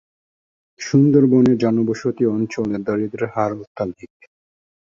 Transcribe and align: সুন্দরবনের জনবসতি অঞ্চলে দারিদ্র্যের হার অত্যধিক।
সুন্দরবনের 0.79 1.55
জনবসতি 1.57 2.23
অঞ্চলে 2.27 2.77
দারিদ্র্যের 2.87 3.31
হার 3.33 3.51
অত্যধিক। 3.55 4.11